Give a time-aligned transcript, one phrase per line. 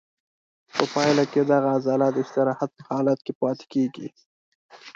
[0.75, 4.07] په پایله کې دغه عضله د استراحت په حالت کې پاتې کېږي.